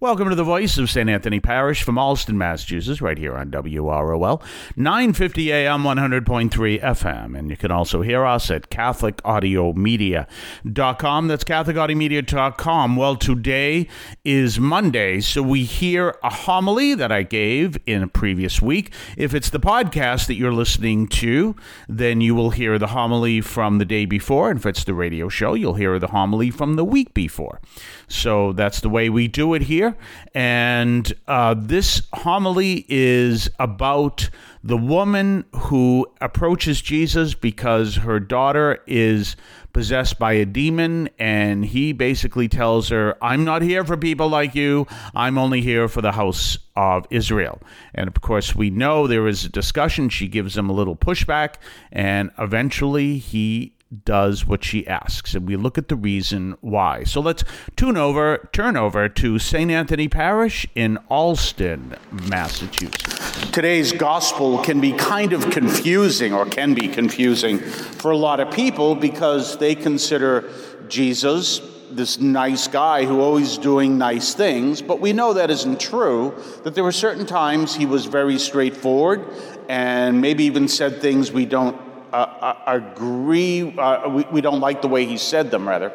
Welcome 0.00 0.28
to 0.28 0.36
the 0.36 0.44
voice 0.44 0.78
of 0.78 0.88
St. 0.88 1.10
Anthony 1.10 1.40
Parish 1.40 1.82
from 1.82 1.98
Allston, 1.98 2.38
Massachusetts, 2.38 3.02
right 3.02 3.18
here 3.18 3.34
on 3.34 3.50
WROL, 3.50 4.40
950 4.76 5.52
AM, 5.52 5.82
100.3 5.82 6.80
FM. 6.80 7.36
And 7.36 7.50
you 7.50 7.56
can 7.56 7.72
also 7.72 8.02
hear 8.02 8.24
us 8.24 8.48
at 8.48 8.70
CatholicAudiomedia.com. 8.70 11.26
That's 11.26 11.42
CatholicAudiomedia.com. 11.42 12.94
Well, 12.94 13.16
today 13.16 13.88
is 14.24 14.60
Monday, 14.60 15.20
so 15.20 15.42
we 15.42 15.64
hear 15.64 16.16
a 16.22 16.30
homily 16.30 16.94
that 16.94 17.10
I 17.10 17.24
gave 17.24 17.76
in 17.84 18.04
a 18.04 18.08
previous 18.08 18.62
week. 18.62 18.92
If 19.16 19.34
it's 19.34 19.50
the 19.50 19.58
podcast 19.58 20.28
that 20.28 20.36
you're 20.36 20.52
listening 20.52 21.08
to, 21.08 21.56
then 21.88 22.20
you 22.20 22.36
will 22.36 22.50
hear 22.50 22.78
the 22.78 22.86
homily 22.86 23.40
from 23.40 23.78
the 23.78 23.84
day 23.84 24.04
before. 24.04 24.48
And 24.48 24.60
if 24.60 24.66
it's 24.66 24.84
the 24.84 24.94
radio 24.94 25.28
show, 25.28 25.54
you'll 25.54 25.74
hear 25.74 25.98
the 25.98 26.06
homily 26.06 26.52
from 26.52 26.76
the 26.76 26.84
week 26.84 27.14
before. 27.14 27.60
So 28.06 28.52
that's 28.52 28.80
the 28.80 28.88
way 28.88 29.10
we 29.10 29.26
do 29.26 29.54
it 29.54 29.62
here. 29.62 29.87
And 30.34 31.12
uh, 31.26 31.54
this 31.56 32.02
homily 32.12 32.84
is 32.88 33.50
about 33.58 34.30
the 34.64 34.76
woman 34.76 35.44
who 35.54 36.06
approaches 36.20 36.80
Jesus 36.80 37.34
because 37.34 37.96
her 37.96 38.18
daughter 38.20 38.82
is 38.86 39.36
possessed 39.72 40.18
by 40.18 40.32
a 40.32 40.44
demon, 40.44 41.08
and 41.18 41.64
he 41.64 41.92
basically 41.92 42.48
tells 42.48 42.88
her, 42.88 43.16
I'm 43.22 43.44
not 43.44 43.62
here 43.62 43.84
for 43.84 43.96
people 43.96 44.28
like 44.28 44.54
you, 44.54 44.86
I'm 45.14 45.38
only 45.38 45.60
here 45.60 45.86
for 45.88 46.02
the 46.02 46.12
house 46.12 46.58
of 46.74 47.06
Israel. 47.10 47.60
And 47.94 48.08
of 48.08 48.20
course, 48.20 48.56
we 48.56 48.70
know 48.70 49.06
there 49.06 49.28
is 49.28 49.44
a 49.44 49.48
discussion. 49.48 50.08
She 50.08 50.26
gives 50.26 50.56
him 50.56 50.68
a 50.68 50.72
little 50.72 50.96
pushback, 50.96 51.56
and 51.92 52.30
eventually 52.38 53.18
he 53.18 53.74
does 54.04 54.46
what 54.46 54.62
she 54.64 54.86
asks, 54.86 55.34
and 55.34 55.46
we 55.46 55.56
look 55.56 55.78
at 55.78 55.88
the 55.88 55.96
reason 55.96 56.56
why. 56.60 57.04
So 57.04 57.20
let's 57.20 57.44
tune 57.76 57.96
over, 57.96 58.48
turn 58.52 58.76
over 58.76 59.08
to 59.08 59.38
St. 59.38 59.70
Anthony 59.70 60.08
Parish 60.08 60.66
in 60.74 60.98
Allston, 61.08 61.96
Massachusetts. 62.10 63.50
Today's 63.50 63.92
gospel 63.92 64.58
can 64.62 64.80
be 64.80 64.92
kind 64.92 65.32
of 65.32 65.50
confusing, 65.50 66.34
or 66.34 66.44
can 66.44 66.74
be 66.74 66.88
confusing 66.88 67.58
for 67.58 68.10
a 68.10 68.16
lot 68.16 68.40
of 68.40 68.52
people 68.52 68.94
because 68.94 69.56
they 69.58 69.74
consider 69.74 70.50
Jesus 70.88 71.60
this 71.90 72.20
nice 72.20 72.68
guy 72.68 73.06
who 73.06 73.20
always 73.20 73.56
doing 73.56 73.96
nice 73.96 74.34
things, 74.34 74.82
but 74.82 75.00
we 75.00 75.14
know 75.14 75.32
that 75.32 75.50
isn't 75.50 75.80
true. 75.80 76.34
That 76.64 76.74
there 76.74 76.84
were 76.84 76.92
certain 76.92 77.24
times 77.24 77.74
he 77.74 77.86
was 77.86 78.04
very 78.04 78.38
straightforward 78.38 79.24
and 79.68 80.20
maybe 80.20 80.44
even 80.44 80.68
said 80.68 81.00
things 81.00 81.32
we 81.32 81.46
don't 81.46 81.87
uh, 82.12 82.54
agree, 82.66 83.76
uh, 83.76 84.08
we, 84.08 84.24
we, 84.30 84.40
don't 84.40 84.60
like 84.60 84.82
the 84.82 84.88
way 84.88 85.04
he 85.06 85.16
said 85.16 85.50
them, 85.50 85.68
rather. 85.68 85.92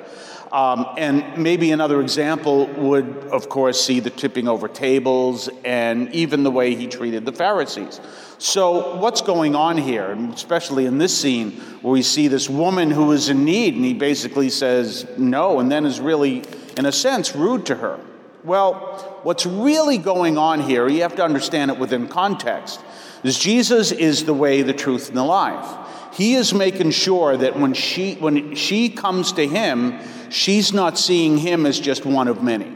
Um, 0.53 0.85
and 0.97 1.35
maybe 1.35 1.71
another 1.71 1.99
example 1.99 2.67
would, 2.67 3.07
of 3.31 3.49
course, 3.49 3.83
see 3.83 3.99
the 3.99 4.11
tipping 4.11 4.47
over 4.47 4.67
tables 4.67 5.49
and 5.65 6.13
even 6.13 6.43
the 6.43 6.51
way 6.51 6.75
he 6.75 6.85
treated 6.85 7.25
the 7.25 7.31
Pharisees. 7.31 7.99
So, 8.37 8.97
what's 8.97 9.21
going 9.21 9.55
on 9.55 9.79
here, 9.79 10.11
and 10.11 10.31
especially 10.31 10.85
in 10.85 10.99
this 10.99 11.17
scene 11.17 11.53
where 11.81 11.93
we 11.93 12.03
see 12.03 12.27
this 12.27 12.47
woman 12.47 12.91
who 12.91 13.11
is 13.13 13.29
in 13.29 13.45
need 13.45 13.73
and 13.73 13.83
he 13.83 13.95
basically 13.95 14.51
says 14.51 15.07
no 15.17 15.59
and 15.59 15.71
then 15.71 15.85
is 15.85 15.99
really, 15.99 16.43
in 16.77 16.85
a 16.85 16.91
sense, 16.91 17.35
rude 17.35 17.65
to 17.67 17.75
her? 17.75 17.99
Well, 18.43 19.19
what's 19.23 19.45
really 19.45 19.97
going 19.97 20.37
on 20.37 20.59
here, 20.59 20.87
you 20.87 21.01
have 21.01 21.15
to 21.15 21.23
understand 21.23 21.71
it 21.71 21.79
within 21.79 22.07
context, 22.07 22.79
is 23.23 23.39
Jesus 23.39 23.91
is 23.91 24.25
the 24.25 24.33
way, 24.33 24.61
the 24.61 24.73
truth, 24.73 25.07
and 25.07 25.17
the 25.17 25.23
life. 25.23 25.82
He 26.13 26.35
is 26.35 26.53
making 26.53 26.91
sure 26.91 27.35
that 27.35 27.59
when 27.59 27.73
she, 27.73 28.15
when 28.15 28.55
she 28.55 28.89
comes 28.89 29.33
to 29.33 29.47
him, 29.47 29.99
she's 30.29 30.71
not 30.71 30.97
seeing 30.97 31.37
him 31.37 31.65
as 31.65 31.79
just 31.79 32.05
one 32.05 32.27
of 32.27 32.43
many. 32.43 32.71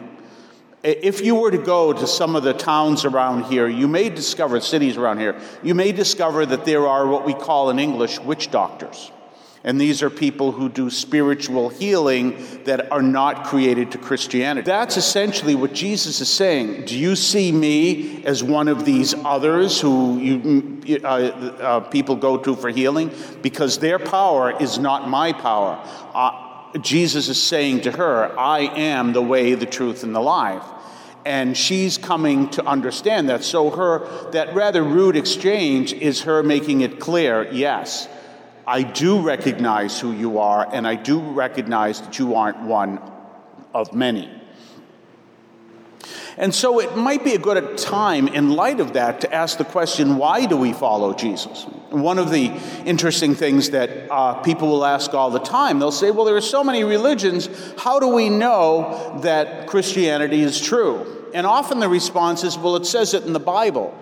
If 0.83 1.21
you 1.21 1.35
were 1.35 1.51
to 1.51 1.57
go 1.57 1.93
to 1.93 2.07
some 2.07 2.35
of 2.35 2.43
the 2.43 2.53
towns 2.53 3.03
around 3.05 3.45
here, 3.45 3.67
you 3.67 3.87
may 3.87 4.09
discover, 4.09 4.59
cities 4.61 4.97
around 4.97 5.19
here, 5.19 5.39
you 5.61 5.75
may 5.75 5.91
discover 5.91 6.45
that 6.45 6.65
there 6.65 6.87
are 6.87 7.05
what 7.07 7.25
we 7.25 7.33
call 7.33 7.69
in 7.69 7.79
English 7.79 8.19
witch 8.19 8.49
doctors. 8.51 9.11
And 9.67 9.81
these 9.81 10.01
are 10.01 10.09
people 10.09 10.53
who 10.53 10.69
do 10.69 10.89
spiritual 10.89 11.67
healing 11.67 12.41
that 12.63 12.89
are 12.89 13.01
not 13.01 13.43
created 13.47 13.91
to 13.91 13.97
Christianity. 13.97 14.65
That's 14.65 14.95
essentially 14.95 15.55
what 15.55 15.73
Jesus 15.73 16.21
is 16.21 16.29
saying. 16.29 16.85
Do 16.85 16.97
you 16.97 17.17
see 17.17 17.51
me 17.51 18.23
as 18.23 18.41
one 18.41 18.69
of 18.69 18.85
these 18.85 19.13
others 19.25 19.81
who 19.81 20.19
you, 20.19 21.01
uh, 21.03 21.07
uh, 21.07 21.79
people 21.81 22.15
go 22.15 22.37
to 22.37 22.55
for 22.55 22.69
healing? 22.69 23.11
Because 23.41 23.77
their 23.79 23.99
power 23.99 24.57
is 24.57 24.79
not 24.79 25.09
my 25.09 25.33
power. 25.33 25.77
Uh, 26.15 26.79
Jesus 26.79 27.27
is 27.27 27.43
saying 27.43 27.81
to 27.81 27.91
her, 27.91 28.39
I 28.39 28.59
am 28.59 29.11
the 29.11 29.21
way, 29.21 29.53
the 29.55 29.65
truth, 29.65 30.03
and 30.03 30.15
the 30.15 30.21
life 30.21 30.63
and 31.25 31.57
she's 31.57 31.97
coming 31.97 32.47
to 32.51 32.65
understand 32.65 33.27
that 33.27 33.43
so 33.43 33.69
her 33.69 34.31
that 34.31 34.55
rather 34.55 34.81
rude 34.81 35.17
exchange 35.17 35.91
is 35.91 36.21
her 36.21 36.41
making 36.41 36.79
it 36.79 37.01
clear 37.01 37.51
yes 37.51 38.07
I 38.67 38.83
do 38.83 39.21
recognize 39.21 39.97
who 39.97 40.11
you 40.11 40.39
are, 40.39 40.67
and 40.73 40.85
I 40.85 40.95
do 40.95 41.21
recognize 41.21 42.01
that 42.01 42.19
you 42.19 42.35
aren't 42.35 42.59
one 42.59 42.99
of 43.73 43.93
many. 43.93 44.29
And 46.35 46.53
so 46.53 46.79
it 46.79 46.95
might 46.95 47.23
be 47.23 47.33
a 47.33 47.39
good 47.39 47.77
time, 47.77 48.27
in 48.27 48.51
light 48.51 48.81
of 48.81 48.93
that, 48.93 49.21
to 49.21 49.33
ask 49.33 49.57
the 49.57 49.65
question 49.65 50.17
why 50.17 50.45
do 50.45 50.57
we 50.57 50.73
follow 50.73 51.13
Jesus? 51.13 51.63
One 51.89 52.19
of 52.19 52.29
the 52.29 52.51
interesting 52.85 53.33
things 53.33 53.71
that 53.71 53.89
uh, 54.11 54.35
people 54.41 54.67
will 54.67 54.85
ask 54.85 55.13
all 55.13 55.31
the 55.31 55.39
time 55.39 55.79
they'll 55.79 55.91
say, 55.91 56.11
well, 56.11 56.25
there 56.25 56.35
are 56.35 56.41
so 56.41 56.63
many 56.63 56.83
religions, 56.83 57.49
how 57.77 57.99
do 57.99 58.09
we 58.09 58.29
know 58.29 59.19
that 59.23 59.67
Christianity 59.67 60.41
is 60.41 60.61
true? 60.61 61.29
And 61.33 61.47
often 61.47 61.79
the 61.79 61.89
response 61.89 62.43
is, 62.43 62.57
well, 62.57 62.75
it 62.75 62.85
says 62.85 63.13
it 63.13 63.23
in 63.23 63.33
the 63.33 63.39
Bible. 63.39 63.97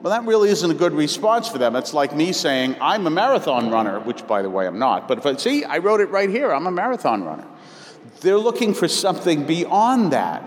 Well, 0.00 0.12
that 0.12 0.28
really 0.28 0.48
isn't 0.50 0.70
a 0.70 0.74
good 0.74 0.92
response 0.92 1.48
for 1.48 1.58
them. 1.58 1.74
It's 1.74 1.92
like 1.92 2.14
me 2.14 2.32
saying, 2.32 2.76
I'm 2.80 3.08
a 3.08 3.10
marathon 3.10 3.68
runner, 3.68 3.98
which, 3.98 4.24
by 4.28 4.42
the 4.42 4.50
way, 4.50 4.64
I'm 4.64 4.78
not. 4.78 5.08
But 5.08 5.18
if 5.18 5.26
I 5.26 5.34
see, 5.34 5.64
I 5.64 5.78
wrote 5.78 6.00
it 6.00 6.08
right 6.10 6.30
here, 6.30 6.52
I'm 6.52 6.68
a 6.68 6.70
marathon 6.70 7.24
runner. 7.24 7.44
They're 8.20 8.38
looking 8.38 8.74
for 8.74 8.86
something 8.86 9.44
beyond 9.44 10.12
that. 10.12 10.44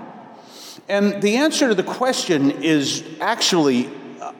And 0.88 1.22
the 1.22 1.36
answer 1.36 1.68
to 1.68 1.76
the 1.76 1.84
question 1.84 2.64
is 2.64 3.04
actually 3.20 3.90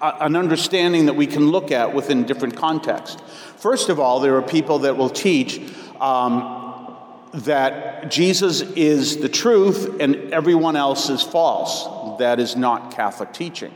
an 0.02 0.38
understanding 0.38 1.08
that 1.08 1.14
we 1.14 1.28
can 1.28 1.52
look 1.52 1.74
at 1.74 1.94
within 1.94 2.24
different 2.24 2.56
contexts. 2.56 3.22
First 3.58 3.90
of 3.90 4.00
all, 4.00 4.22
there 4.22 4.38
are 4.38 4.42
people 4.42 4.80
that 4.80 4.96
will 4.96 5.10
teach 5.10 5.60
um, 6.00 6.96
that 7.34 8.10
Jesus 8.10 8.62
is 8.62 9.18
the 9.18 9.30
truth 9.30 10.00
and 10.00 10.16
everyone 10.34 10.78
else 10.78 11.10
is 11.10 11.22
false. 11.22 12.18
That 12.20 12.40
is 12.40 12.56
not 12.56 12.96
Catholic 12.96 13.34
teaching 13.34 13.74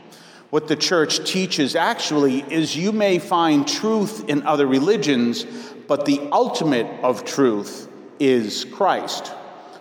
what 0.50 0.68
the 0.68 0.76
church 0.76 1.28
teaches 1.28 1.74
actually 1.74 2.40
is 2.52 2.76
you 2.76 2.92
may 2.92 3.18
find 3.18 3.66
truth 3.66 4.28
in 4.28 4.46
other 4.46 4.66
religions, 4.66 5.44
but 5.88 6.06
the 6.06 6.20
ultimate 6.30 6.86
of 7.02 7.24
truth 7.24 7.88
is 8.18 8.64
Christ. 8.64 9.32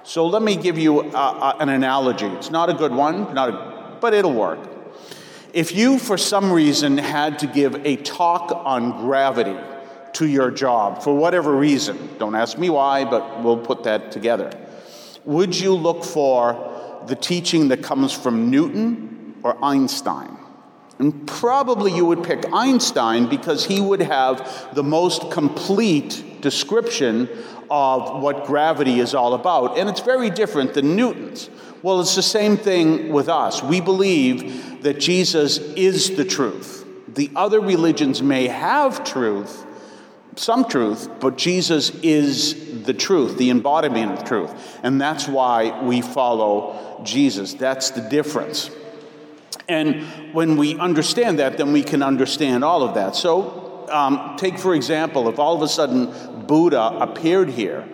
So 0.04 0.26
let 0.28 0.42
me 0.42 0.56
give 0.56 0.78
you 0.78 1.02
a, 1.02 1.18
a, 1.18 1.58
an 1.60 1.70
analogy. 1.70 2.28
It's 2.28 2.52
not 2.52 2.70
a 2.70 2.74
good 2.74 2.92
one, 2.92 3.34
not 3.34 3.50
a, 3.50 3.98
but 4.02 4.14
it'll 4.14 4.34
work. 4.34 4.60
If 5.54 5.74
you, 5.74 6.00
for 6.00 6.18
some 6.18 6.52
reason, 6.52 6.98
had 6.98 7.40
to 7.40 7.48
give 7.48 7.76
a 7.86 7.96
talk 7.98 8.52
on 8.52 9.06
gravity 9.06 9.58
to 10.14 10.28
your 10.28 10.52
job, 10.52 11.02
for 11.02 11.16
whatever 11.16 11.56
reason, 11.56 12.10
don't 12.18 12.36
ask 12.36 12.58
me 12.58 12.70
why, 12.70 13.06
but 13.06 13.44
we'll 13.44 13.58
put 13.58 13.84
that 13.84 14.12
together, 14.12 14.52
would 15.24 15.58
you 15.58 15.74
look 15.74 16.04
for 16.04 17.04
the 17.08 17.16
teaching 17.16 17.70
that 17.70 17.84
comes 17.84 18.14
from 18.14 18.50
Newton 18.50 19.36
or 19.44 19.64
Einstein? 19.64 20.38
And 20.98 21.28
probably 21.28 21.94
you 21.94 22.06
would 22.06 22.24
pick 22.24 22.46
Einstein 22.54 23.28
because 23.28 23.66
he 23.66 23.82
would 23.82 24.02
have 24.02 24.74
the 24.74 24.84
most 24.84 25.30
complete 25.30 26.42
description 26.42 27.28
of 27.70 28.22
what 28.22 28.46
gravity 28.46 29.00
is 29.00 29.14
all 29.14 29.34
about. 29.34 29.78
And 29.78 29.90
it's 29.90 30.00
very 30.00 30.30
different 30.30 30.74
than 30.74 30.96
Newton's. 30.96 31.50
Well, 31.82 32.00
it's 32.02 32.16
the 32.16 32.24
same 32.24 32.58
thing 32.58 33.12
with 33.12 33.28
us. 33.28 33.62
We 33.62 33.82
believe 33.82 34.84
that 34.84 35.00
Jesus 35.00 35.58
is 35.58 36.16
the 36.16 36.26
truth. 36.26 36.86
The 37.08 37.30
other 37.36 37.60
religions 37.60 38.22
may 38.22 38.48
have 38.48 39.04
truth, 39.04 39.66
some 40.36 40.66
truth, 40.66 41.10
but 41.20 41.38
Jesus 41.38 41.92
is 42.02 42.84
the 42.84 42.94
truth, 42.94 43.38
the 43.38 43.50
embodiment 43.50 44.12
of 44.12 44.24
truth. 44.24 44.80
And 44.84 45.00
that's 45.00 45.28
why 45.28 45.84
we 45.84 46.02
follow 46.02 47.02
Jesus. 47.04 47.54
That's 47.54 47.92
the 47.92 48.02
difference. 48.02 48.70
And 49.68 50.34
when 50.34 50.58
we 50.58 50.78
understand 50.78 51.40
that, 51.40 51.58
then 51.58 51.72
we 51.72 51.84
can 51.84 52.04
understand 52.04 52.64
all 52.64 52.84
of 52.84 52.96
that. 52.96 53.16
So, 53.16 53.88
um, 53.90 54.36
take 54.38 54.60
for 54.60 54.76
example, 54.76 55.30
if 55.30 55.40
all 55.40 55.56
of 55.56 55.62
a 55.62 55.68
sudden 55.68 56.46
Buddha 56.46 56.98
appeared 57.00 57.50
here 57.50 57.88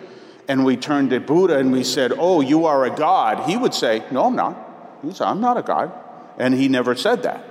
and 0.48 0.64
we 0.64 0.76
turned 0.76 1.10
to 1.10 1.20
Buddha 1.20 1.58
and 1.58 1.72
we 1.72 1.84
said, 1.84 2.12
Oh, 2.16 2.40
you 2.40 2.66
are 2.66 2.84
a 2.84 2.90
God, 2.90 3.48
he 3.48 3.56
would 3.56 3.74
say, 3.74 4.04
No, 4.10 4.26
I'm 4.26 4.36
not. 4.36 4.98
He 5.02 5.12
said, 5.12 5.26
I'm 5.26 5.40
not 5.40 5.56
a 5.56 5.62
God. 5.62 5.92
And 6.38 6.54
he 6.54 6.68
never 6.68 6.94
said 6.94 7.22
that. 7.22 7.46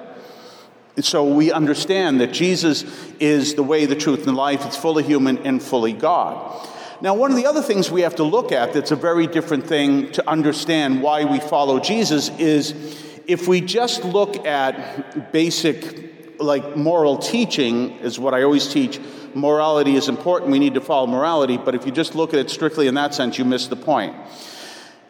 So 1.00 1.24
we 1.24 1.51
understand 1.51 2.19
that 2.19 2.33
Jesus 2.33 2.83
is 3.19 3.56
the 3.56 3.63
way, 3.63 3.85
the 3.85 3.95
truth, 3.95 4.27
and 4.27 4.35
life. 4.35 4.65
It's 4.65 4.75
fully 4.75 5.03
human 5.03 5.39
and 5.39 5.62
fully 5.62 5.94
God. 5.94 6.67
Now, 7.00 7.15
one 7.15 7.31
of 7.31 7.38
the 7.38 7.47
other 7.47 7.62
things 7.62 7.89
we 7.89 8.01
have 8.01 8.15
to 8.17 8.24
look 8.24 8.51
at 8.51 8.74
that's 8.74 8.91
a 8.91 8.95
very 8.95 9.25
different 9.25 9.65
thing 9.65 10.12
to 10.12 10.29
understand 10.29 11.01
why 11.01 11.24
we 11.24 11.39
follow 11.39 11.79
Jesus 11.79 12.29
is 12.38 12.74
if 13.27 13.47
we 13.47 13.62
just 13.62 14.03
look 14.03 14.45
at 14.45 15.31
basic, 15.31 16.39
like 16.39 16.75
moral 16.75 17.18
teaching, 17.18 17.91
is 18.00 18.19
what 18.19 18.33
I 18.33 18.44
always 18.44 18.68
teach. 18.68 19.00
Morality 19.33 19.95
is 19.95 20.09
important. 20.09 20.51
We 20.51 20.59
need 20.59 20.73
to 20.73 20.81
follow 20.81 21.07
morality. 21.07 21.57
But 21.57 21.75
if 21.75 21.85
you 21.85 21.91
just 21.91 22.15
look 22.15 22.33
at 22.33 22.39
it 22.39 22.50
strictly 22.50 22.88
in 22.88 22.95
that 22.95 23.13
sense, 23.13 23.38
you 23.38 23.45
miss 23.45 23.68
the 23.68 23.75
point. 23.75 24.15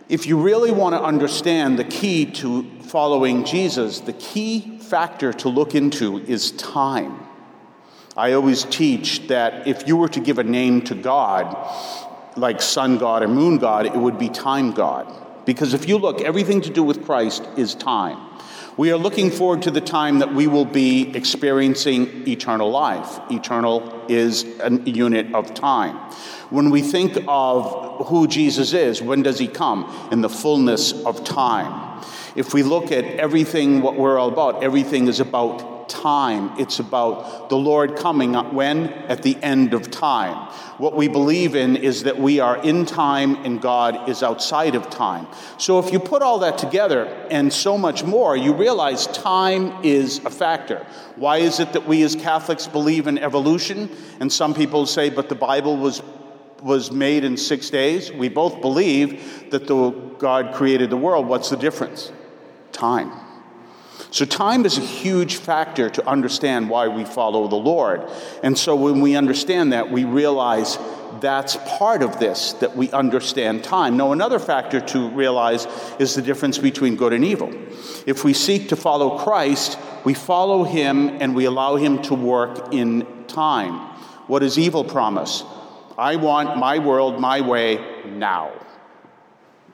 If 0.09 0.25
you 0.25 0.37
really 0.41 0.71
want 0.71 0.93
to 0.93 1.01
understand 1.01 1.79
the 1.79 1.85
key 1.85 2.25
to 2.25 2.69
following 2.81 3.45
Jesus, 3.45 4.01
the 4.01 4.13
key 4.13 4.77
factor 4.79 5.31
to 5.33 5.49
look 5.49 5.73
into 5.73 6.19
is 6.19 6.51
time. 6.51 7.25
I 8.17 8.33
always 8.33 8.65
teach 8.65 9.27
that 9.27 9.67
if 9.67 9.87
you 9.87 9.95
were 9.95 10.09
to 10.09 10.19
give 10.19 10.37
a 10.37 10.43
name 10.43 10.81
to 10.81 10.95
God, 10.95 11.55
like 12.35 12.61
sun 12.61 12.97
god 12.97 13.23
or 13.23 13.29
moon 13.29 13.57
god, 13.57 13.85
it 13.85 13.95
would 13.95 14.19
be 14.19 14.27
time 14.27 14.73
god. 14.73 15.07
Because 15.45 15.73
if 15.73 15.87
you 15.87 15.97
look, 15.97 16.21
everything 16.21 16.61
to 16.61 16.69
do 16.69 16.83
with 16.83 17.05
Christ 17.05 17.47
is 17.57 17.75
time. 17.75 18.30
We 18.77 18.91
are 18.91 18.97
looking 18.97 19.31
forward 19.31 19.63
to 19.63 19.71
the 19.71 19.81
time 19.81 20.19
that 20.19 20.33
we 20.33 20.47
will 20.47 20.65
be 20.65 21.15
experiencing 21.15 22.27
eternal 22.27 22.71
life. 22.71 23.19
Eternal 23.29 24.05
is 24.07 24.45
a 24.61 24.71
unit 24.89 25.33
of 25.33 25.53
time. 25.53 25.97
When 26.49 26.69
we 26.69 26.81
think 26.81 27.17
of 27.27 28.07
who 28.07 28.27
Jesus 28.27 28.73
is, 28.73 29.01
when 29.01 29.23
does 29.23 29.39
he 29.39 29.47
come? 29.47 30.09
In 30.11 30.21
the 30.21 30.29
fullness 30.29 30.93
of 31.05 31.23
time. 31.23 32.01
If 32.35 32.53
we 32.53 32.63
look 32.63 32.91
at 32.91 33.03
everything, 33.03 33.81
what 33.81 33.97
we're 33.97 34.17
all 34.17 34.29
about, 34.29 34.63
everything 34.63 35.07
is 35.07 35.19
about 35.19 35.89
time. 35.91 36.51
It's 36.57 36.79
about 36.79 37.49
the 37.49 37.57
Lord 37.57 37.97
coming 37.97 38.33
when? 38.33 38.89
At 38.89 39.23
the 39.23 39.37
end 39.43 39.73
of 39.73 39.91
time. 39.91 40.49
What 40.77 40.95
we 40.95 41.07
believe 41.07 41.55
in 41.55 41.75
is 41.75 42.03
that 42.03 42.17
we 42.17 42.39
are 42.39 42.57
in 42.57 42.85
time 42.85 43.35
and 43.45 43.61
God 43.61 44.09
is 44.09 44.23
outside 44.23 44.73
of 44.73 44.89
time. 44.89 45.27
So 45.57 45.79
if 45.79 45.91
you 45.91 45.99
put 45.99 46.21
all 46.21 46.39
that 46.39 46.57
together 46.57 47.05
and 47.29 47.51
so 47.51 47.77
much 47.77 48.03
more, 48.03 48.30
you 48.35 48.53
realize 48.53 49.07
time 49.07 49.83
is 49.83 50.19
a 50.25 50.29
factor. 50.29 50.85
Why 51.15 51.37
is 51.37 51.59
it 51.59 51.73
that 51.73 51.87
we 51.87 52.03
as 52.03 52.15
Catholics 52.15 52.67
believe 52.67 53.07
in 53.07 53.17
evolution? 53.17 53.89
And 54.19 54.31
some 54.31 54.53
people 54.53 54.85
say, 54.85 55.09
but 55.09 55.29
the 55.29 55.35
Bible 55.35 55.77
was 55.77 56.01
was 56.61 56.91
made 56.91 57.23
in 57.23 57.37
six 57.37 57.69
days. 57.69 58.11
We 58.11 58.29
both 58.29 58.61
believe 58.61 59.49
that 59.51 59.67
the 59.67 59.89
God 59.89 60.53
created 60.53 60.89
the 60.89 60.97
world. 60.97 61.27
What's 61.27 61.49
the 61.49 61.57
difference? 61.57 62.11
Time. 62.71 63.11
So, 64.11 64.25
time 64.25 64.65
is 64.65 64.77
a 64.77 64.81
huge 64.81 65.37
factor 65.37 65.89
to 65.89 66.07
understand 66.07 66.69
why 66.69 66.87
we 66.87 67.05
follow 67.05 67.47
the 67.47 67.55
Lord. 67.55 68.09
And 68.43 68.57
so, 68.57 68.75
when 68.75 68.99
we 68.99 69.15
understand 69.15 69.73
that, 69.73 69.89
we 69.89 70.03
realize 70.03 70.77
that's 71.19 71.57
part 71.77 72.01
of 72.01 72.19
this, 72.19 72.53
that 72.53 72.75
we 72.75 72.91
understand 72.91 73.63
time. 73.63 73.97
Now, 73.97 74.11
another 74.11 74.39
factor 74.39 74.79
to 74.79 75.09
realize 75.09 75.67
is 75.99 76.15
the 76.15 76.21
difference 76.21 76.57
between 76.57 76.95
good 76.95 77.13
and 77.13 77.25
evil. 77.25 77.51
If 78.05 78.23
we 78.23 78.33
seek 78.33 78.69
to 78.69 78.75
follow 78.75 79.17
Christ, 79.17 79.77
we 80.03 80.13
follow 80.13 80.63
him 80.63 81.09
and 81.21 81.35
we 81.35 81.45
allow 81.45 81.75
him 81.75 82.01
to 82.03 82.15
work 82.15 82.73
in 82.73 83.25
time. 83.27 83.73
What 84.27 84.39
does 84.39 84.57
evil 84.57 84.83
promise? 84.83 85.43
I 85.97 86.15
want 86.15 86.57
my 86.57 86.79
world 86.79 87.19
my 87.19 87.41
way 87.41 88.03
now. 88.05 88.51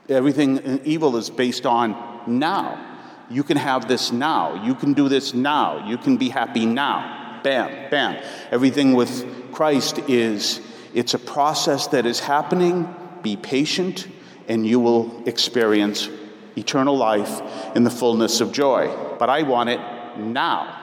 Everything 0.08 0.80
evil 0.84 1.16
is 1.16 1.30
based 1.30 1.66
on 1.66 1.94
now. 2.26 2.84
You 3.30 3.42
can 3.42 3.56
have 3.56 3.88
this 3.88 4.10
now. 4.10 4.64
You 4.64 4.74
can 4.74 4.94
do 4.94 5.08
this 5.08 5.34
now. 5.34 5.86
You 5.86 5.98
can 5.98 6.16
be 6.16 6.30
happy 6.30 6.66
now. 6.66 7.40
Bam, 7.42 7.90
bam. 7.90 8.22
Everything 8.50 8.94
with 8.94 9.52
Christ 9.52 9.98
is 10.08 10.60
it's 10.94 11.14
a 11.14 11.18
process 11.18 11.88
that 11.88 12.06
is 12.06 12.20
happening. 12.20 12.94
Be 13.22 13.36
patient, 13.36 14.08
and 14.48 14.66
you 14.66 14.80
will 14.80 15.22
experience 15.26 16.08
eternal 16.56 16.96
life 16.96 17.40
in 17.76 17.84
the 17.84 17.90
fullness 17.90 18.40
of 18.40 18.52
joy. 18.52 18.94
But 19.18 19.30
I 19.30 19.42
want 19.42 19.70
it 19.70 19.80
now. 20.18 20.78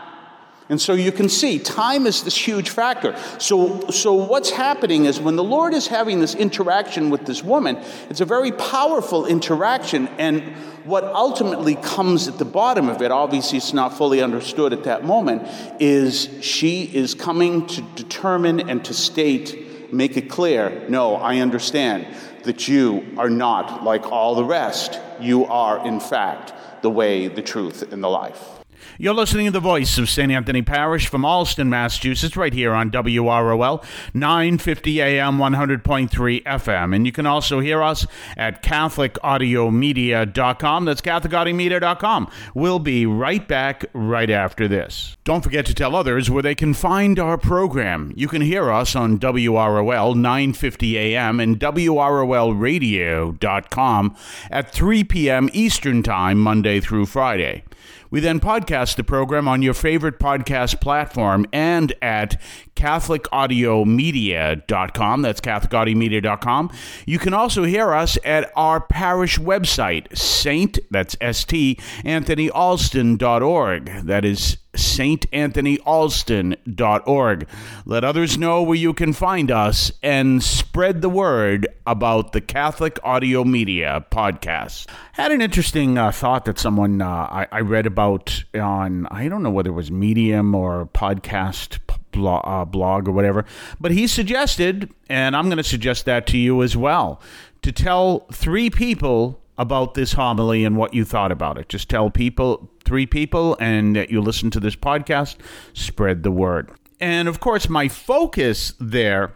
And 0.67 0.81
so 0.81 0.93
you 0.93 1.11
can 1.11 1.29
see 1.29 1.59
time 1.59 2.07
is 2.07 2.23
this 2.23 2.35
huge 2.35 2.71
factor. 2.71 3.15
So, 3.37 3.87
so 3.91 4.13
what's 4.13 4.49
happening 4.49 5.05
is 5.05 5.19
when 5.19 5.35
the 5.35 5.43
Lord 5.43 5.75
is 5.75 5.85
having 5.85 6.21
this 6.21 6.33
interaction 6.33 7.11
with 7.11 7.25
this 7.25 7.43
woman, 7.43 7.77
it's 8.09 8.21
a 8.21 8.25
very 8.25 8.51
powerful 8.51 9.27
interaction. 9.27 10.07
And 10.17 10.41
what 10.83 11.03
ultimately 11.03 11.75
comes 11.75 12.27
at 12.27 12.39
the 12.39 12.45
bottom 12.45 12.89
of 12.89 13.03
it, 13.03 13.11
obviously 13.11 13.59
it's 13.59 13.73
not 13.73 13.95
fully 13.95 14.23
understood 14.23 14.73
at 14.73 14.85
that 14.85 15.05
moment, 15.05 15.47
is 15.79 16.29
she 16.41 16.83
is 16.83 17.13
coming 17.13 17.67
to 17.67 17.81
determine 17.95 18.67
and 18.67 18.83
to 18.85 18.93
state, 18.93 19.64
make 19.91 20.17
it 20.17 20.29
clear 20.29 20.85
no, 20.89 21.15
I 21.15 21.39
understand 21.39 22.07
that 22.43 22.67
you 22.67 23.05
are 23.17 23.29
not 23.29 23.83
like 23.83 24.11
all 24.11 24.35
the 24.35 24.45
rest. 24.45 24.99
You 25.19 25.45
are, 25.45 25.85
in 25.85 25.99
fact, 25.99 26.53
the 26.81 26.89
way, 26.89 27.27
the 27.27 27.41
truth, 27.41 27.91
and 27.91 28.03
the 28.03 28.09
life. 28.09 28.54
You're 28.97 29.13
listening 29.13 29.47
to 29.47 29.51
the 29.51 29.59
voice 29.59 29.97
of 29.97 30.09
St. 30.09 30.31
Anthony 30.31 30.61
Parish 30.61 31.07
from 31.07 31.25
Allston, 31.25 31.69
Massachusetts, 31.69 32.37
right 32.37 32.53
here 32.53 32.73
on 32.73 32.91
WROL 32.91 33.83
950 34.13 35.01
AM 35.01 35.37
100.3 35.37 36.43
FM. 36.43 36.95
And 36.95 37.05
you 37.05 37.11
can 37.11 37.25
also 37.25 37.59
hear 37.59 37.83
us 37.83 38.07
at 38.37 38.63
CatholicAudiomedia.com. 38.63 40.85
That's 40.85 41.01
CatholicAudiomedia.com. 41.01 42.31
We'll 42.53 42.79
be 42.79 43.05
right 43.05 43.45
back 43.47 43.85
right 43.93 44.29
after 44.29 44.67
this. 44.67 45.15
Don't 45.23 45.43
forget 45.43 45.65
to 45.65 45.73
tell 45.73 45.95
others 45.95 46.29
where 46.29 46.43
they 46.43 46.55
can 46.55 46.73
find 46.73 47.17
our 47.19 47.37
program. 47.37 48.11
You 48.15 48.27
can 48.27 48.41
hear 48.41 48.69
us 48.71 48.95
on 48.95 49.19
WROL 49.19 50.15
950 50.15 50.97
AM 50.97 51.39
and 51.39 51.59
WROLradio.com 51.59 54.15
at 54.51 54.71
3 54.71 55.03
p.m. 55.03 55.49
Eastern 55.53 56.03
Time, 56.03 56.39
Monday 56.39 56.79
through 56.79 57.07
Friday. 57.07 57.63
We 58.09 58.19
then 58.19 58.39
podcast 58.39 58.95
the 58.95 59.03
program 59.03 59.47
on 59.47 59.61
your 59.61 59.73
favorite 59.73 60.19
podcast 60.19 60.81
platform 60.81 61.45
and 61.51 61.93
at 62.01 62.41
CatholicAudiomedia.com. 62.75 65.21
That's 65.21 65.41
CatholicAudiomedia.com. 65.41 66.71
You 67.05 67.19
can 67.19 67.33
also 67.33 67.63
hear 67.63 67.93
us 67.93 68.17
at 68.23 68.51
our 68.55 68.79
parish 68.81 69.37
website, 69.39 70.17
Saint, 70.17 70.79
that's 70.91 71.15
S-T, 71.21 71.79
AnthonyAllston.org. 72.03 73.85
That 74.05 74.25
is 74.25 74.57
saintanthonyallston.org. 74.75 77.47
Let 77.85 78.03
others 78.03 78.37
know 78.37 78.63
where 78.63 78.77
you 78.77 78.93
can 78.93 79.13
find 79.13 79.51
us 79.51 79.91
and 80.03 80.43
spread 80.43 81.01
the 81.01 81.09
word 81.09 81.67
about 81.87 82.33
the 82.33 82.41
Catholic 82.41 82.99
Audio 83.03 83.43
Media 83.43 84.05
podcast. 84.11 84.87
Had 85.13 85.31
an 85.31 85.41
interesting 85.41 85.97
uh, 85.97 86.11
thought 86.11 86.45
that 86.45 86.59
someone 86.59 87.01
uh, 87.01 87.07
I, 87.07 87.47
I, 87.51 87.61
read 87.61 87.85
about 87.85 88.43
on, 88.53 89.07
I 89.07 89.27
don't 89.27 89.43
know 89.43 89.51
whether 89.51 89.69
it 89.69 89.73
was 89.73 89.91
Medium 89.91 90.55
or 90.55 90.89
podcast 90.93 91.79
blog, 92.11 92.43
uh, 92.45 92.65
blog 92.65 93.07
or 93.07 93.11
whatever. 93.11 93.45
But 93.79 93.91
he 93.91 94.07
suggested, 94.07 94.91
and 95.09 95.35
I'm 95.35 95.45
going 95.45 95.57
to 95.57 95.63
suggest 95.63 96.05
that 96.05 96.27
to 96.27 96.37
you 96.37 96.63
as 96.63 96.75
well, 96.75 97.21
to 97.61 97.71
tell 97.71 98.27
three 98.31 98.69
people 98.69 99.41
about 99.57 99.93
this 99.93 100.13
homily 100.13 100.65
and 100.65 100.75
what 100.75 100.93
you 100.93 101.05
thought 101.05 101.31
about 101.31 101.57
it. 101.57 101.69
Just 101.69 101.89
tell 101.89 102.09
people, 102.09 102.69
three 102.85 103.05
people, 103.05 103.57
and 103.59 103.95
that 103.95 104.09
you 104.09 104.21
listen 104.21 104.49
to 104.51 104.59
this 104.59 104.75
podcast, 104.75 105.37
spread 105.73 106.23
the 106.23 106.31
word. 106.31 106.71
And 106.99 107.27
of 107.27 107.39
course, 107.39 107.67
my 107.67 107.87
focus 107.87 108.73
there 108.79 109.33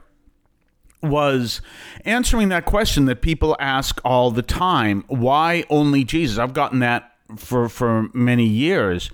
was 1.01 1.61
answering 2.03 2.49
that 2.49 2.65
question 2.65 3.05
that 3.05 3.21
people 3.21 3.55
ask 3.59 4.01
all 4.03 4.31
the 4.31 4.41
time 4.41 5.03
why 5.07 5.63
only 5.69 6.03
Jesus? 6.03 6.37
I've 6.37 6.53
gotten 6.53 6.79
that 6.79 7.13
for, 7.37 7.69
for 7.69 8.09
many 8.13 8.45
years 8.45 9.09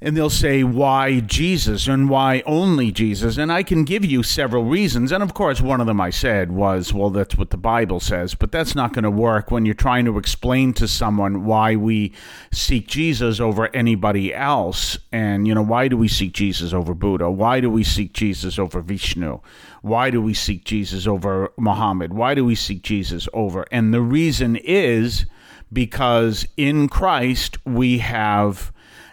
and 0.00 0.16
they'll 0.16 0.28
say, 0.28 0.62
Why 0.62 1.20
Jesus 1.20 1.88
and 1.88 2.10
why 2.10 2.42
only 2.44 2.92
Jesus? 2.92 3.38
And 3.38 3.50
I 3.50 3.62
can 3.62 3.84
give 3.84 4.04
you 4.04 4.22
several 4.22 4.64
reasons. 4.64 5.10
And 5.10 5.22
of 5.22 5.32
course, 5.32 5.60
one 5.60 5.80
of 5.80 5.86
them 5.86 6.00
I 6.00 6.10
said 6.10 6.52
was, 6.52 6.92
Well, 6.92 7.10
that's 7.10 7.36
what 7.36 7.50
the 7.50 7.56
Bible 7.56 8.00
says. 8.00 8.34
But 8.34 8.52
that's 8.52 8.74
not 8.74 8.92
going 8.92 9.04
to 9.04 9.10
work 9.10 9.50
when 9.50 9.64
you're 9.64 9.74
trying 9.74 10.04
to 10.04 10.18
explain 10.18 10.74
to 10.74 10.86
someone 10.86 11.44
why 11.44 11.76
we 11.76 12.12
seek 12.52 12.88
Jesus 12.88 13.40
over 13.40 13.74
anybody 13.74 14.34
else. 14.34 14.98
And, 15.12 15.46
you 15.48 15.54
know, 15.54 15.62
why 15.62 15.88
do 15.88 15.96
we 15.96 16.08
seek 16.08 16.32
Jesus 16.32 16.72
over 16.72 16.94
Buddha? 16.94 17.30
Why 17.30 17.60
do 17.60 17.70
we 17.70 17.82
seek 17.82 18.12
Jesus 18.12 18.58
over 18.58 18.82
Vishnu? 18.82 19.40
Why 19.80 20.10
do 20.10 20.20
we 20.20 20.34
seek 20.34 20.64
Jesus 20.64 21.06
over 21.06 21.52
Muhammad? 21.56 22.12
Why 22.12 22.34
do 22.34 22.44
we 22.44 22.54
seek 22.54 22.82
Jesus 22.82 23.28
over? 23.32 23.64
And 23.70 23.94
the 23.94 24.02
reason 24.02 24.56
is 24.56 25.26
because 25.72 26.46
in 26.56 26.88
Christ 26.88 27.64
we 27.64 27.98
have 27.98 28.72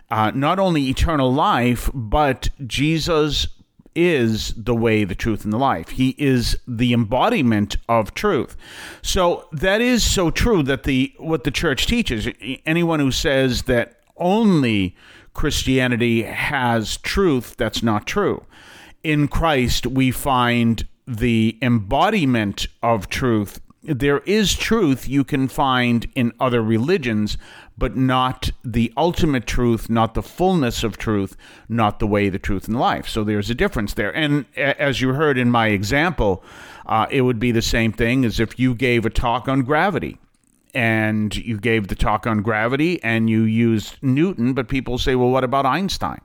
uh, 0.09 0.31
not 0.33 0.59
only 0.59 0.89
eternal 0.89 1.33
life, 1.33 1.89
but 1.93 2.49
Jesus 2.65 3.47
is 3.95 4.53
the 4.55 4.75
way, 4.75 5.03
the 5.03 5.15
truth, 5.15 5.43
and 5.43 5.53
the 5.53 5.57
life. 5.57 5.89
He 5.89 6.15
is 6.17 6.57
the 6.67 6.93
embodiment 6.93 7.77
of 7.87 8.13
truth. 8.13 8.55
So 9.01 9.47
that 9.51 9.81
is 9.81 10.03
so 10.03 10.31
true 10.31 10.63
that 10.63 10.83
the 10.83 11.13
what 11.17 11.43
the 11.43 11.51
church 11.51 11.85
teaches. 11.85 12.27
Anyone 12.65 12.99
who 12.99 13.11
says 13.11 13.63
that 13.63 13.99
only 14.17 14.95
Christianity 15.33 16.23
has 16.23 16.97
truth, 16.97 17.55
that's 17.57 17.83
not 17.83 18.05
true. 18.05 18.45
In 19.03 19.27
Christ, 19.27 19.85
we 19.85 20.11
find 20.11 20.87
the 21.07 21.57
embodiment 21.61 22.67
of 22.81 23.09
truth, 23.09 23.59
there 23.83 24.19
is 24.19 24.53
truth 24.55 25.07
you 25.09 25.23
can 25.23 25.47
find 25.47 26.07
in 26.15 26.31
other 26.39 26.63
religions, 26.63 27.37
but 27.77 27.97
not 27.97 28.49
the 28.63 28.93
ultimate 28.95 29.45
truth, 29.45 29.89
not 29.89 30.13
the 30.13 30.23
fullness 30.23 30.83
of 30.83 30.97
truth, 30.97 31.35
not 31.67 31.99
the 31.99 32.07
way, 32.07 32.29
the 32.29 32.39
truth, 32.39 32.67
and 32.67 32.79
life. 32.79 33.07
So 33.07 33.23
there's 33.23 33.49
a 33.49 33.55
difference 33.55 33.93
there. 33.93 34.15
And 34.15 34.45
as 34.55 35.01
you 35.01 35.13
heard 35.13 35.37
in 35.37 35.51
my 35.51 35.67
example, 35.67 36.43
uh, 36.85 37.07
it 37.11 37.21
would 37.21 37.39
be 37.39 37.51
the 37.51 37.61
same 37.61 37.91
thing 37.91 38.23
as 38.23 38.39
if 38.39 38.57
you 38.57 38.73
gave 38.73 39.05
a 39.05 39.09
talk 39.09 39.47
on 39.49 39.63
gravity 39.63 40.17
and 40.73 41.35
you 41.35 41.59
gave 41.59 41.87
the 41.87 41.95
talk 41.95 42.25
on 42.25 42.41
gravity 42.41 43.03
and 43.03 43.29
you 43.29 43.43
used 43.43 43.97
Newton, 44.01 44.53
but 44.53 44.69
people 44.69 44.97
say, 44.97 45.15
well, 45.15 45.29
what 45.29 45.43
about 45.43 45.65
Einstein? 45.65 46.21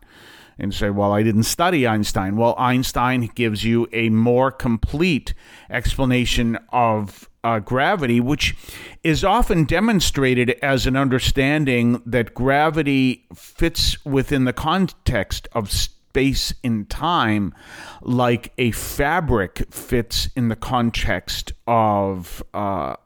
And 0.61 0.75
say, 0.75 0.91
well, 0.91 1.13
I 1.13 1.23
didn't 1.23 1.45
study 1.45 1.87
Einstein. 1.87 2.37
Well, 2.37 2.55
Einstein 2.59 3.31
gives 3.35 3.65
you 3.65 3.89
a 3.93 4.09
more 4.11 4.51
complete 4.51 5.35
explanation 5.71 6.59
of 6.71 7.28
uh, 7.45 7.59
gravity, 7.61 8.21
which 8.21 8.57
is 9.05 9.25
often 9.25 9.65
demonstrated 9.65 10.51
as 10.63 10.87
an 10.87 10.97
understanding 10.97 12.03
that 12.05 12.35
gravity 12.35 13.27
fits 13.35 14.05
within 14.05 14.45
the 14.45 14.53
context 14.53 15.49
of 15.53 15.71
space 15.71 16.55
and 16.65 16.89
time 16.89 17.55
like 18.01 18.53
a 18.59 18.71
fabric 18.73 19.73
fits 19.73 20.29
in 20.35 20.49
the 20.49 20.57
context 20.57 21.53
of 21.67 22.43
uh, 22.55 22.97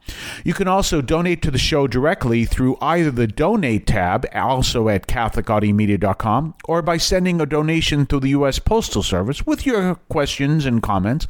You 0.43 0.53
can 0.53 0.67
also 0.67 1.01
donate 1.01 1.41
to 1.43 1.51
the 1.51 1.57
show 1.57 1.88
directly 1.88 2.45
through 2.45 2.77
either 2.81 3.12
the 3.12 3.27
Donate 3.27 3.88
tab, 3.88 4.25
also 4.33 4.89
at 4.89 5.07
CatholicAudiomedia.com, 5.07 6.55
or 6.65 6.81
by 6.81 6.98
sending 6.98 7.39
a 7.39 7.45
donation 7.45 8.05
to 8.07 8.19
the 8.19 8.29
U.S. 8.29 8.60
Postal 8.60 9.03
Service 9.03 9.45
with 9.45 9.65
your 9.65 9.95
questions 10.10 10.65
and 10.65 10.81
comments 10.81 11.27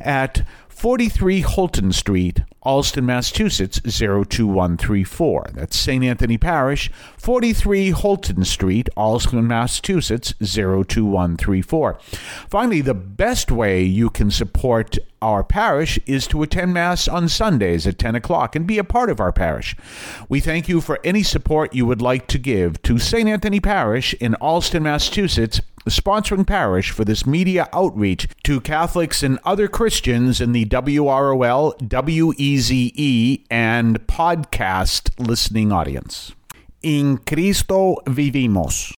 at 0.00 0.46
43 0.76 1.40
Holton 1.40 1.90
Street, 1.90 2.42
Allston, 2.60 3.06
Massachusetts 3.06 3.80
02134. 3.80 5.46
That's 5.54 5.74
St. 5.74 6.04
Anthony 6.04 6.36
Parish, 6.36 6.90
43 7.16 7.90
Holton 7.92 8.44
Street, 8.44 8.90
Allston, 8.94 9.46
Massachusetts 9.46 10.34
02134. 10.38 11.98
Finally, 12.50 12.82
the 12.82 12.92
best 12.92 13.50
way 13.50 13.84
you 13.84 14.10
can 14.10 14.30
support 14.30 14.98
our 15.22 15.42
parish 15.42 15.98
is 16.04 16.26
to 16.26 16.42
attend 16.42 16.74
Mass 16.74 17.08
on 17.08 17.26
Sundays 17.30 17.86
at 17.86 17.98
10 17.98 18.14
o'clock 18.14 18.54
and 18.54 18.66
be 18.66 18.76
a 18.76 18.84
part 18.84 19.08
of 19.08 19.18
our 19.18 19.32
parish. 19.32 19.74
We 20.28 20.40
thank 20.40 20.68
you 20.68 20.82
for 20.82 21.00
any 21.02 21.22
support 21.22 21.74
you 21.74 21.86
would 21.86 22.02
like 22.02 22.26
to 22.26 22.38
give 22.38 22.82
to 22.82 22.98
St. 22.98 23.26
Anthony 23.26 23.60
Parish 23.60 24.12
in 24.14 24.34
Allston, 24.34 24.82
Massachusetts 24.82 25.62
the 25.86 25.92
sponsoring 25.92 26.44
parish 26.44 26.90
for 26.90 27.04
this 27.04 27.24
media 27.24 27.68
outreach 27.72 28.26
to 28.42 28.60
Catholics 28.60 29.22
and 29.22 29.38
other 29.44 29.68
Christians 29.68 30.40
in 30.40 30.50
the 30.50 30.64
WROL, 30.66 31.78
WEZE, 31.80 33.46
and 33.48 34.04
podcast 34.08 35.10
listening 35.24 35.70
audience. 35.70 36.32
In 36.82 37.18
Cristo 37.18 37.98
vivimos. 38.04 38.94